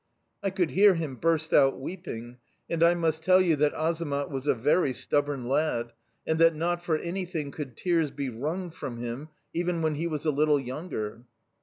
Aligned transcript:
"I 0.41 0.49
could 0.49 0.71
hear 0.71 0.95
him 0.95 1.15
burst 1.17 1.53
out 1.53 1.79
weeping, 1.79 2.37
and 2.67 2.81
I 2.81 2.95
must 2.95 3.21
tell 3.21 3.39
you 3.39 3.55
that 3.57 3.75
Azamat 3.75 4.31
was 4.31 4.47
a 4.47 4.55
very 4.55 4.93
stubborn 4.93 5.47
lad, 5.47 5.91
and 6.25 6.39
that 6.39 6.55
not 6.55 6.83
for 6.83 6.97
anything 6.97 7.51
could 7.51 7.77
tears 7.77 8.09
be 8.09 8.27
wrung 8.31 8.71
from 8.71 8.97
him, 8.97 9.29
even 9.53 9.83
when 9.83 9.93
he 9.93 10.07
was 10.07 10.25
a 10.25 10.31
little 10.31 10.59
younger. 10.59 11.25